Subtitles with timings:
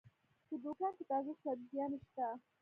[0.47, 2.27] په دوکان کې تازه سبزيانې شته.